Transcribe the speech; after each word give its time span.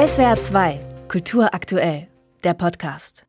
SWR 0.00 0.40
2, 0.40 0.80
Kultur 1.08 1.52
aktuell, 1.52 2.08
der 2.42 2.54
Podcast. 2.54 3.26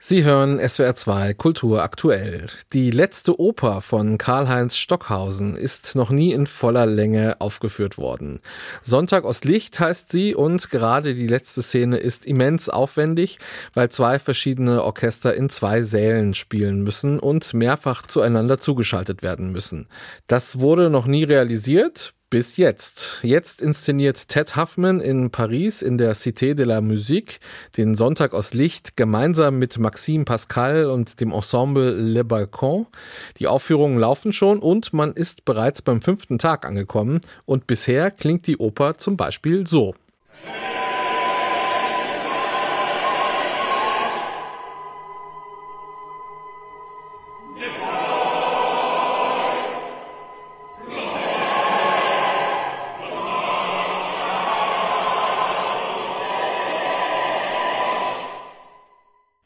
Sie 0.00 0.24
hören 0.24 0.58
SWR 0.66 0.94
2 0.94 1.34
Kultur 1.34 1.82
aktuell. 1.82 2.46
Die 2.72 2.90
letzte 2.90 3.38
Oper 3.38 3.82
von 3.82 4.16
Karl-Heinz 4.16 4.78
Stockhausen 4.78 5.56
ist 5.56 5.94
noch 5.94 6.08
nie 6.08 6.32
in 6.32 6.46
voller 6.46 6.86
Länge 6.86 7.36
aufgeführt 7.40 7.98
worden. 7.98 8.40
Sonntag 8.80 9.24
aus 9.26 9.44
Licht 9.44 9.78
heißt 9.78 10.08
sie 10.08 10.34
und 10.34 10.70
gerade 10.70 11.14
die 11.14 11.26
letzte 11.26 11.60
Szene 11.60 11.98
ist 11.98 12.24
immens 12.24 12.70
aufwendig, 12.70 13.36
weil 13.74 13.90
zwei 13.90 14.18
verschiedene 14.18 14.84
Orchester 14.84 15.34
in 15.34 15.50
zwei 15.50 15.82
Sälen 15.82 16.32
spielen 16.32 16.82
müssen 16.82 17.18
und 17.18 17.52
mehrfach 17.52 18.06
zueinander 18.06 18.58
zugeschaltet 18.58 19.22
werden 19.22 19.52
müssen. 19.52 19.86
Das 20.28 20.60
wurde 20.60 20.88
noch 20.88 21.04
nie 21.04 21.24
realisiert, 21.24 22.14
bis 22.28 22.56
jetzt. 22.56 23.20
Jetzt 23.22 23.62
inszeniert 23.62 24.28
Ted 24.28 24.56
Huffman 24.56 25.00
in 25.00 25.30
Paris 25.30 25.80
in 25.80 25.96
der 25.96 26.14
Cité 26.14 26.54
de 26.54 26.64
la 26.64 26.80
Musique 26.80 27.38
den 27.76 27.94
Sonntag 27.94 28.34
aus 28.34 28.52
Licht 28.52 28.96
gemeinsam 28.96 29.58
mit 29.58 29.78
Maxime 29.78 30.24
Pascal 30.24 30.86
und 30.86 31.20
dem 31.20 31.32
Ensemble 31.32 31.92
Le 31.92 32.24
Balcon. 32.24 32.86
Die 33.38 33.46
Aufführungen 33.46 33.98
laufen 33.98 34.32
schon 34.32 34.58
und 34.58 34.92
man 34.92 35.12
ist 35.12 35.44
bereits 35.44 35.82
beim 35.82 36.02
fünften 36.02 36.38
Tag 36.38 36.66
angekommen 36.66 37.20
und 37.44 37.66
bisher 37.66 38.10
klingt 38.10 38.46
die 38.46 38.56
Oper 38.56 38.98
zum 38.98 39.16
Beispiel 39.16 39.66
so. 39.66 39.94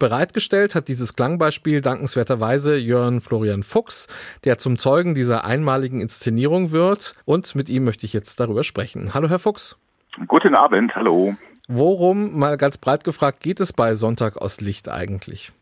Bereitgestellt 0.00 0.74
hat 0.74 0.88
dieses 0.88 1.14
Klangbeispiel 1.14 1.82
dankenswerterweise 1.82 2.78
Jörn 2.78 3.20
Florian 3.20 3.62
Fuchs, 3.62 4.08
der 4.44 4.56
zum 4.56 4.78
Zeugen 4.78 5.14
dieser 5.14 5.44
einmaligen 5.44 6.00
Inszenierung 6.00 6.72
wird. 6.72 7.14
Und 7.26 7.54
mit 7.54 7.68
ihm 7.68 7.84
möchte 7.84 8.06
ich 8.06 8.14
jetzt 8.14 8.40
darüber 8.40 8.64
sprechen. 8.64 9.12
Hallo, 9.12 9.28
Herr 9.28 9.38
Fuchs. 9.38 9.76
Guten 10.26 10.54
Abend, 10.54 10.96
hallo. 10.96 11.36
Worum, 11.68 12.38
mal 12.38 12.56
ganz 12.56 12.78
breit 12.78 13.04
gefragt, 13.04 13.40
geht 13.40 13.60
es 13.60 13.74
bei 13.74 13.94
Sonntag 13.94 14.38
aus 14.38 14.62
Licht 14.62 14.88
eigentlich? 14.88 15.52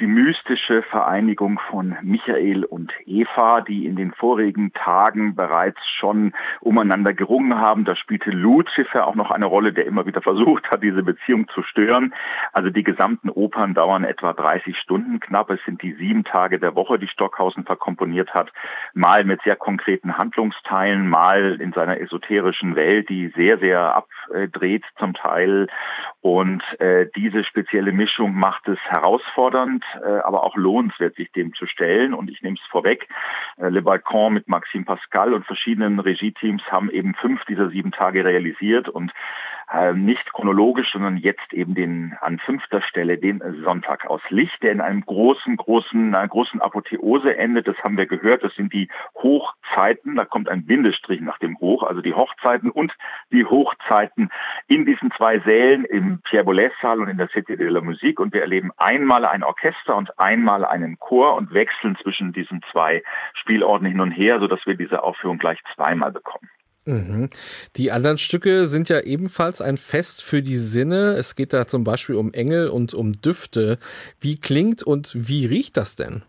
Die 0.00 0.06
mystische 0.06 0.82
Vereinigung 0.82 1.58
von 1.70 1.96
Michael 2.02 2.64
und 2.64 2.92
Eva, 3.04 3.60
die 3.62 3.86
in 3.86 3.96
den 3.96 4.12
vorigen 4.12 4.72
Tagen 4.72 5.34
bereits 5.34 5.80
schon 5.88 6.32
umeinander 6.60 7.14
gerungen 7.14 7.58
haben. 7.58 7.84
Da 7.84 7.96
spielte 7.96 8.30
Lucifer 8.30 9.06
auch 9.06 9.14
noch 9.14 9.30
eine 9.30 9.46
Rolle, 9.46 9.72
der 9.72 9.86
immer 9.86 10.06
wieder 10.06 10.22
versucht 10.22 10.70
hat, 10.70 10.82
diese 10.82 11.02
Beziehung 11.02 11.48
zu 11.48 11.62
stören. 11.62 12.14
Also 12.52 12.70
die 12.70 12.84
gesamten 12.84 13.28
Opern 13.28 13.74
dauern 13.74 14.04
etwa 14.04 14.32
30 14.32 14.78
Stunden 14.78 15.20
knapp. 15.20 15.50
Es 15.50 15.60
sind 15.64 15.82
die 15.82 15.94
sieben 15.94 16.24
Tage 16.24 16.58
der 16.58 16.74
Woche, 16.76 16.98
die 16.98 17.08
Stockhausen 17.08 17.64
verkomponiert 17.64 18.34
hat. 18.34 18.52
Mal 18.94 19.24
mit 19.24 19.42
sehr 19.42 19.56
konkreten 19.56 20.16
Handlungsteilen, 20.16 21.08
mal 21.08 21.60
in 21.60 21.72
seiner 21.72 22.00
esoterischen 22.00 22.76
Welt, 22.76 23.08
die 23.08 23.32
sehr, 23.34 23.58
sehr 23.58 23.96
abdreht 23.96 24.84
zum 24.98 25.14
Teil. 25.14 25.66
Und 26.20 26.62
äh, 26.80 27.06
diese 27.16 27.42
spezielle 27.42 27.92
Mischung 27.92 28.34
macht 28.34 28.68
es 28.68 28.78
herausfordernd 28.88 29.58
fordernd, 29.58 29.84
äh, 30.02 30.18
aber 30.20 30.44
auch 30.44 30.56
lohnenswert, 30.56 31.16
sich 31.16 31.32
dem 31.32 31.54
zu 31.54 31.66
stellen. 31.66 32.14
Und 32.14 32.30
ich 32.30 32.42
nehme 32.42 32.56
es 32.60 32.66
vorweg, 32.68 33.08
äh, 33.56 33.68
Le 33.68 33.82
Balcon 33.82 34.34
mit 34.34 34.48
Maxime 34.48 34.84
Pascal 34.84 35.34
und 35.34 35.46
verschiedenen 35.46 36.00
Regie-Teams 36.00 36.62
haben 36.70 36.90
eben 36.90 37.14
fünf 37.14 37.44
dieser 37.44 37.70
sieben 37.70 37.92
Tage 37.92 38.24
realisiert 38.24 38.88
und 38.88 39.12
äh, 39.72 39.92
nicht 39.92 40.32
chronologisch, 40.32 40.92
sondern 40.92 41.16
jetzt 41.16 41.52
eben 41.52 41.74
den 41.74 42.16
an 42.20 42.38
fünfter 42.38 42.80
Stelle 42.80 43.18
den 43.18 43.42
Sonntag 43.62 44.06
aus 44.06 44.22
Licht, 44.30 44.62
der 44.62 44.72
in 44.72 44.80
einem 44.80 45.04
großen, 45.04 45.56
großen, 45.56 46.14
einer 46.14 46.28
großen 46.28 46.60
Apotheose 46.60 47.36
endet. 47.36 47.68
Das 47.68 47.76
haben 47.84 47.96
wir 47.96 48.06
gehört. 48.06 48.42
Das 48.44 48.54
sind 48.54 48.72
die 48.72 48.88
Hochzeiten. 49.14 50.16
Da 50.16 50.24
kommt 50.24 50.48
ein 50.48 50.64
Bindestrich 50.64 51.20
nach 51.20 51.38
dem 51.38 51.58
Hoch, 51.58 51.82
also 51.82 52.00
die 52.00 52.14
Hochzeiten 52.14 52.70
und 52.70 52.92
die 53.30 53.44
Hochzeiten 53.44 54.30
in 54.66 54.86
diesen 54.86 55.10
zwei 55.12 55.38
Sälen 55.40 55.84
im 55.84 56.20
Pierre 56.22 56.44
Boulez 56.44 56.72
Saal 56.80 57.00
und 57.00 57.08
in 57.08 57.18
der 57.18 57.28
Cité 57.28 57.56
de 57.56 57.68
la 57.68 57.80
Musique. 57.80 58.22
Und 58.22 58.32
wir 58.32 58.40
erleben 58.40 58.70
einmal 58.76 59.24
ein 59.24 59.44
Orchester 59.44 59.96
und 59.96 60.18
einmal 60.18 60.64
einen 60.64 60.98
Chor 60.98 61.34
und 61.36 61.52
wechseln 61.52 61.96
zwischen 61.96 62.32
diesen 62.32 62.62
zwei 62.72 63.02
Spielorten 63.34 63.86
hin 63.86 64.00
und 64.00 64.12
her, 64.12 64.40
sodass 64.40 64.64
wir 64.66 64.76
diese 64.76 65.02
Aufführung 65.02 65.38
gleich 65.38 65.60
zweimal 65.74 66.12
bekommen. 66.12 66.48
Mhm. 66.88 67.28
Die 67.76 67.92
anderen 67.92 68.16
Stücke 68.16 68.66
sind 68.66 68.88
ja 68.88 69.00
ebenfalls 69.00 69.60
ein 69.60 69.76
Fest 69.76 70.22
für 70.22 70.42
die 70.42 70.56
Sinne. 70.56 71.16
Es 71.18 71.36
geht 71.36 71.52
da 71.52 71.66
zum 71.66 71.84
Beispiel 71.84 72.14
um 72.14 72.32
Engel 72.32 72.70
und 72.70 72.94
um 72.94 73.20
Düfte. 73.20 73.78
Wie 74.20 74.40
klingt 74.40 74.82
und 74.82 75.10
wie 75.14 75.44
riecht 75.44 75.76
das 75.76 75.96
denn? 75.96 76.22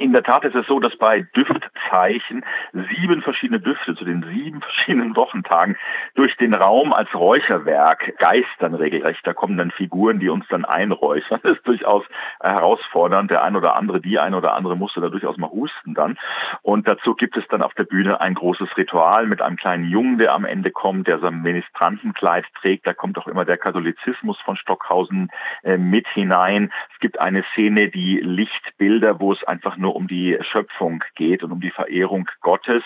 In 0.00 0.12
der 0.12 0.24
Tat 0.24 0.44
ist 0.44 0.56
es 0.56 0.66
so, 0.66 0.80
dass 0.80 0.96
bei 0.96 1.20
Düftzeichen 1.20 2.44
sieben 2.72 3.22
verschiedene 3.22 3.60
Düfte 3.60 3.94
zu 3.94 4.04
den 4.04 4.24
sieben 4.24 4.60
verschiedenen 4.60 5.14
Wochentagen 5.14 5.76
durch 6.16 6.36
den 6.36 6.52
Raum 6.52 6.92
als 6.92 7.14
Räucherwerk 7.14 8.18
geistern 8.18 8.74
regelrecht. 8.74 9.24
Da 9.24 9.32
kommen 9.32 9.56
dann 9.56 9.70
Figuren, 9.70 10.18
die 10.18 10.28
uns 10.28 10.46
dann 10.48 10.64
einräuchern. 10.64 11.38
Das 11.42 11.52
ist 11.52 11.66
durchaus 11.66 12.04
herausfordernd. 12.40 13.30
Der 13.30 13.44
ein 13.44 13.54
oder 13.54 13.76
andere, 13.76 14.00
die 14.00 14.18
ein 14.18 14.34
oder 14.34 14.54
andere 14.54 14.76
musste 14.76 15.00
da 15.00 15.10
durchaus 15.10 15.36
mal 15.36 15.50
husten 15.50 15.94
dann. 15.94 16.18
Und 16.62 16.88
dazu 16.88 17.14
gibt 17.14 17.36
es 17.36 17.46
dann 17.48 17.62
auf 17.62 17.74
der 17.74 17.84
Bühne 17.84 18.20
ein 18.20 18.34
großes 18.34 18.76
Ritual 18.76 19.26
mit 19.26 19.42
einem 19.42 19.56
kleinen 19.56 19.84
Jungen, 19.84 20.18
der 20.18 20.34
am 20.34 20.44
Ende 20.44 20.72
kommt, 20.72 21.06
der 21.06 21.20
sein 21.20 21.42
Ministrantenkleid 21.42 22.46
trägt. 22.60 22.86
Da 22.86 22.94
kommt 22.94 23.16
auch 23.16 23.28
immer 23.28 23.44
der 23.44 23.58
Katholizismus 23.58 24.40
von 24.40 24.56
Stockhausen 24.56 25.30
äh, 25.62 25.76
mit 25.76 26.08
hinein. 26.08 26.72
Es 26.92 26.98
gibt 26.98 27.20
eine 27.20 27.44
Szene, 27.52 27.90
die 27.90 28.18
Lichtbilder, 28.18 29.20
wo 29.20 29.32
es 29.32 29.44
einfach 29.44 29.76
nur 29.84 29.96
um 29.96 30.08
die 30.08 30.38
Schöpfung 30.40 31.04
geht 31.14 31.42
und 31.42 31.52
um 31.52 31.60
die 31.60 31.70
Verehrung 31.70 32.28
Gottes. 32.40 32.82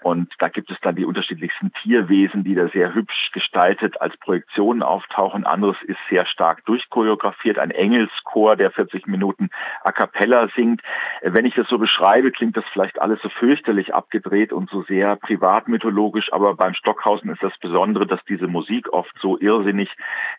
Und 0.00 0.32
da 0.38 0.48
gibt 0.48 0.70
es 0.70 0.78
dann 0.80 0.94
die 0.94 1.04
unterschiedlichsten 1.04 1.72
Tierwesen, 1.72 2.44
die 2.44 2.54
da 2.54 2.68
sehr 2.68 2.94
hübsch 2.94 3.32
gestaltet 3.32 4.00
als 4.00 4.16
Projektionen 4.18 4.82
auftauchen. 4.82 5.44
Anderes 5.44 5.76
ist 5.82 5.98
sehr 6.08 6.24
stark 6.24 6.64
durchchoreografiert. 6.66 7.58
Ein 7.58 7.72
Engelschor, 7.72 8.54
der 8.54 8.70
40 8.70 9.08
Minuten 9.08 9.50
a 9.82 9.90
cappella 9.90 10.48
singt. 10.54 10.82
Wenn 11.22 11.46
ich 11.46 11.56
das 11.56 11.68
so 11.68 11.78
beschreibe, 11.78 12.30
klingt 12.30 12.56
das 12.56 12.64
vielleicht 12.72 13.00
alles 13.00 13.20
so 13.22 13.28
fürchterlich 13.28 13.92
abgedreht 13.92 14.52
und 14.52 14.70
so 14.70 14.82
sehr 14.82 15.16
privatmythologisch. 15.16 16.32
Aber 16.32 16.54
beim 16.54 16.74
Stockhausen 16.74 17.30
ist 17.30 17.42
das 17.42 17.58
Besondere, 17.58 18.06
dass 18.06 18.24
diese 18.24 18.46
Musik 18.46 18.92
oft 18.92 19.14
so 19.20 19.36
irrsinnig 19.36 19.90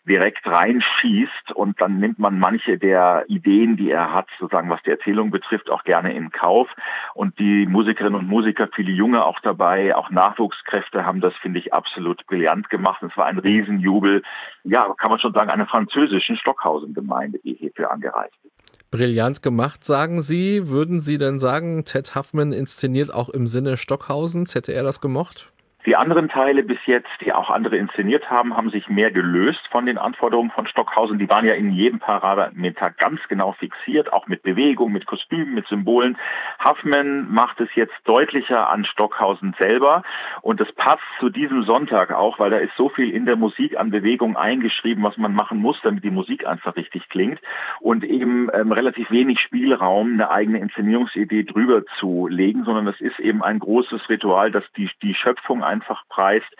direkt 0.08 0.46
reinschießt. 0.46 1.52
Und 1.52 1.82
dann 1.82 1.98
nimmt 1.98 2.18
man 2.18 2.38
manche 2.38 2.78
der 2.78 3.24
Ideen, 3.28 3.76
die 3.76 3.90
er 3.90 4.14
hat, 4.14 4.28
sozusagen 4.38 4.70
was 4.70 4.82
die 4.84 4.90
Erzählung 4.90 5.30
betrifft, 5.30 5.68
auch 5.68 5.79
gerne 5.84 6.14
in 6.14 6.30
Kauf. 6.30 6.68
Und 7.14 7.38
die 7.38 7.66
Musikerinnen 7.66 8.18
und 8.18 8.28
Musiker, 8.28 8.68
viele 8.74 8.92
Junge 8.92 9.24
auch 9.24 9.40
dabei, 9.40 9.94
auch 9.96 10.10
Nachwuchskräfte 10.10 11.04
haben 11.04 11.20
das, 11.20 11.34
finde 11.36 11.58
ich, 11.58 11.72
absolut 11.72 12.26
brillant 12.26 12.70
gemacht. 12.70 13.02
Es 13.02 13.16
war 13.16 13.26
ein 13.26 13.38
Riesenjubel, 13.38 14.22
ja, 14.64 14.92
kann 14.98 15.10
man 15.10 15.18
schon 15.18 15.32
sagen, 15.32 15.50
einer 15.50 15.66
französischen 15.66 16.36
Stockhausen-Gemeinde, 16.36 17.38
die 17.44 17.54
hierfür 17.54 17.90
angereist 17.90 18.34
ist. 18.44 18.90
Brillant 18.90 19.42
gemacht, 19.42 19.84
sagen 19.84 20.20
Sie. 20.20 20.68
Würden 20.68 21.00
Sie 21.00 21.16
denn 21.16 21.38
sagen, 21.38 21.84
Ted 21.84 22.16
Huffman 22.16 22.52
inszeniert 22.52 23.14
auch 23.14 23.28
im 23.28 23.46
Sinne 23.46 23.76
Stockhausens? 23.76 24.54
Hätte 24.56 24.72
er 24.72 24.82
das 24.82 25.00
gemocht? 25.00 25.52
Die 25.86 25.96
anderen 25.96 26.28
Teile 26.28 26.62
bis 26.62 26.78
jetzt, 26.84 27.08
die 27.22 27.32
auch 27.32 27.48
andere 27.48 27.78
inszeniert 27.78 28.30
haben, 28.30 28.54
haben 28.54 28.68
sich 28.68 28.90
mehr 28.90 29.10
gelöst 29.10 29.66
von 29.70 29.86
den 29.86 29.96
Anforderungen 29.96 30.50
von 30.50 30.66
Stockhausen. 30.66 31.18
Die 31.18 31.28
waren 31.30 31.46
ja 31.46 31.54
in 31.54 31.70
jedem 31.72 32.00
Parameter 32.00 32.90
ganz 32.90 33.20
genau 33.28 33.52
fixiert, 33.52 34.12
auch 34.12 34.26
mit 34.26 34.42
Bewegung, 34.42 34.92
mit 34.92 35.06
Kostümen, 35.06 35.54
mit 35.54 35.66
Symbolen. 35.68 36.18
Huffman 36.62 37.32
macht 37.32 37.60
es 37.62 37.74
jetzt 37.74 37.94
deutlicher 38.04 38.68
an 38.68 38.84
Stockhausen 38.84 39.54
selber 39.58 40.02
und 40.42 40.60
das 40.60 40.70
passt 40.72 41.02
zu 41.18 41.30
diesem 41.30 41.62
Sonntag 41.62 42.12
auch, 42.12 42.38
weil 42.38 42.50
da 42.50 42.58
ist 42.58 42.76
so 42.76 42.90
viel 42.90 43.08
in 43.10 43.24
der 43.24 43.36
Musik 43.36 43.78
an 43.78 43.90
Bewegung 43.90 44.36
eingeschrieben, 44.36 45.02
was 45.02 45.16
man 45.16 45.32
machen 45.32 45.58
muss, 45.58 45.80
damit 45.82 46.04
die 46.04 46.10
Musik 46.10 46.46
einfach 46.46 46.76
richtig 46.76 47.08
klingt 47.08 47.40
und 47.80 48.04
eben 48.04 48.50
ähm, 48.52 48.72
relativ 48.72 49.10
wenig 49.10 49.40
Spielraum, 49.40 50.12
eine 50.12 50.30
eigene 50.30 50.58
Inszenierungsidee 50.58 51.44
drüber 51.44 51.86
zu 51.98 52.26
legen, 52.26 52.64
sondern 52.64 52.86
es 52.86 53.00
ist 53.00 53.18
eben 53.18 53.42
ein 53.42 53.58
großes 53.58 54.10
Ritual, 54.10 54.50
das 54.50 54.64
die, 54.76 54.90
die 55.02 55.14
Schöpfung 55.14 55.64
einfach 55.70 56.02
preist. 56.08 56.50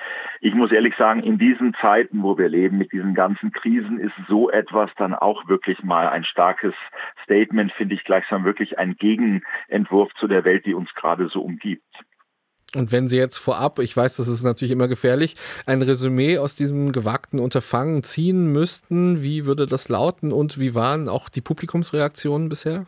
Ich 0.41 0.55
muss 0.55 0.73
ehrlich 0.73 0.95
sagen, 0.97 1.23
in 1.23 1.39
diesen 1.39 1.75
Zeiten, 1.81 2.23
wo 2.23 2.39
wir 2.39 2.49
leben, 2.49 2.79
mit 2.79 2.93
diesen 2.93 3.15
ganzen 3.15 3.53
Krisen, 3.53 3.99
ist 3.99 4.15
so 4.29 4.51
etwas 4.51 4.91
dann 4.97 5.15
auch 5.15 5.49
wirklich 5.49 5.83
mal 5.83 6.09
ein 6.09 6.25
starkes 6.25 6.75
Statement, 7.25 7.73
finde 7.73 7.97
ich 7.97 8.05
gleichsam 8.05 8.45
wirklich 8.45 8.79
ein 8.79 8.97
Gegenentwurf 8.97 10.13
zu 10.15 10.29
der 10.29 10.45
Welt, 10.45 10.65
die 10.65 10.75
uns 10.75 10.95
gerade 10.95 11.29
so 11.29 11.43
umgibt. 11.43 11.85
Und 12.75 12.93
wenn 12.93 13.09
Sie 13.09 13.19
jetzt 13.19 13.39
vorab, 13.39 13.81
ich 13.81 13.97
weiß, 13.97 14.17
das 14.19 14.29
ist 14.29 14.45
natürlich 14.45 14.71
immer 14.71 14.87
gefährlich, 14.87 15.35
ein 15.67 15.83
Resümee 15.83 16.39
aus 16.39 16.55
diesem 16.55 16.93
gewagten 16.93 17.41
Unterfangen 17.41 18.05
ziehen 18.05 18.53
müssten, 18.53 19.23
wie 19.23 19.45
würde 19.45 19.67
das 19.67 19.89
lauten 19.89 20.33
und 20.33 20.61
wie 20.61 20.75
waren 20.75 21.09
auch 21.09 21.29
die 21.29 21.41
Publikumsreaktionen 21.41 22.49
bisher? 22.49 22.87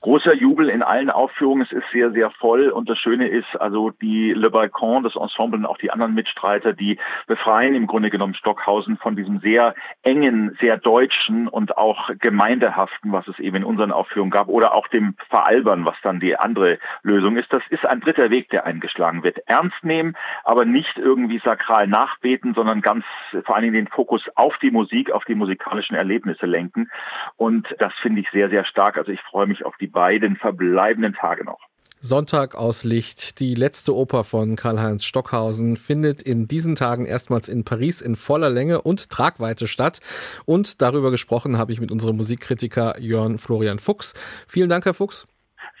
Großer 0.00 0.34
Jubel 0.34 0.68
in 0.68 0.82
allen 0.82 1.10
Aufführungen. 1.10 1.62
Es 1.62 1.72
ist 1.72 1.90
sehr, 1.92 2.10
sehr 2.12 2.30
voll 2.30 2.68
und 2.68 2.88
das 2.88 2.98
Schöne 2.98 3.28
ist, 3.28 3.60
also 3.60 3.90
die 3.90 4.32
Le 4.32 4.50
Balcon, 4.50 5.02
das 5.02 5.16
Ensemble 5.16 5.58
und 5.58 5.66
auch 5.66 5.78
die 5.78 5.90
anderen 5.90 6.14
Mitstreiter, 6.14 6.72
die 6.72 6.98
befreien 7.26 7.74
im 7.74 7.86
Grunde 7.86 8.10
genommen 8.10 8.34
Stockhausen 8.34 8.96
von 8.96 9.16
diesem 9.16 9.40
sehr 9.40 9.74
engen, 10.02 10.56
sehr 10.60 10.76
deutschen 10.76 11.48
und 11.48 11.76
auch 11.76 12.10
gemeindehaften, 12.18 13.12
was 13.12 13.26
es 13.28 13.38
eben 13.38 13.56
in 13.56 13.64
unseren 13.64 13.92
Aufführungen 13.92 14.30
gab, 14.30 14.48
oder 14.48 14.74
auch 14.74 14.88
dem 14.88 15.14
Veralbern, 15.28 15.84
was 15.84 15.96
dann 16.02 16.20
die 16.20 16.36
andere 16.36 16.78
Lösung 17.02 17.36
ist. 17.36 17.52
Das 17.52 17.62
ist 17.70 17.84
ein 17.84 18.00
dritter 18.00 18.30
Weg, 18.30 18.50
der 18.50 18.66
eingeschlagen 18.66 19.22
wird. 19.22 19.38
Ernst 19.46 19.82
nehmen, 19.82 20.16
aber 20.44 20.64
nicht 20.64 20.98
irgendwie 20.98 21.38
sakral 21.38 21.86
nachbeten, 21.86 22.54
sondern 22.54 22.80
ganz 22.80 23.04
vor 23.44 23.56
allen 23.56 23.64
Dingen 23.64 23.74
den 23.74 23.88
Fokus 23.88 24.28
auf 24.34 24.56
die 24.58 24.70
Musik, 24.70 25.10
auf 25.10 25.24
die 25.24 25.34
musikalischen 25.34 25.96
Erlebnisse 25.96 26.46
lenken. 26.46 26.90
Und 27.36 27.74
das 27.78 27.92
finde 27.94 28.20
ich 28.20 28.30
sehr, 28.30 28.48
sehr 28.50 28.64
stark. 28.64 28.96
Also 28.96 29.12
ich 29.12 29.20
freue 29.22 29.46
mich 29.46 29.64
auf 29.64 29.76
die 29.76 29.87
beiden 29.90 30.36
verbleibenden 30.36 31.14
Tage 31.14 31.44
noch. 31.44 31.58
Sonntag 32.00 32.54
aus 32.54 32.84
Licht, 32.84 33.40
die 33.40 33.56
letzte 33.56 33.94
Oper 33.94 34.22
von 34.22 34.54
Karl-Heinz 34.54 35.04
Stockhausen, 35.04 35.76
findet 35.76 36.22
in 36.22 36.46
diesen 36.46 36.76
Tagen 36.76 37.04
erstmals 37.04 37.48
in 37.48 37.64
Paris 37.64 38.00
in 38.00 38.14
voller 38.14 38.50
Länge 38.50 38.82
und 38.82 39.10
Tragweite 39.10 39.66
statt. 39.66 39.98
Und 40.46 40.80
darüber 40.80 41.10
gesprochen 41.10 41.58
habe 41.58 41.72
ich 41.72 41.80
mit 41.80 41.90
unserem 41.90 42.16
Musikkritiker 42.16 43.00
Jörn 43.00 43.38
Florian 43.38 43.80
Fuchs. 43.80 44.14
Vielen 44.46 44.68
Dank, 44.68 44.84
Herr 44.84 44.94
Fuchs. 44.94 45.26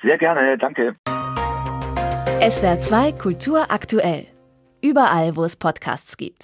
Sehr 0.02 0.18
gerne, 0.18 0.58
danke. 0.58 0.96
SWR 2.40 2.80
2 2.80 3.12
Kultur 3.12 3.70
aktuell. 3.70 4.26
Überall, 4.80 5.36
wo 5.36 5.44
es 5.44 5.56
Podcasts 5.56 6.16
gibt. 6.16 6.36